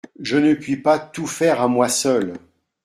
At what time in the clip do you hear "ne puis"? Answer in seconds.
0.37-0.77